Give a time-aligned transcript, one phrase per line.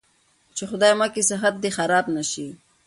[0.55, 2.47] چې خدايه مکې صحت دې خراب نه شي.